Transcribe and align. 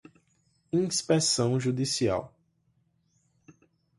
inspeção 0.73 1.59
judicial 1.59 2.33